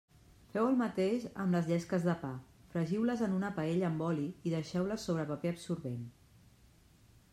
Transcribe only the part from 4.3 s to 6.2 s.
i deixeu-les sobre paper absorbent.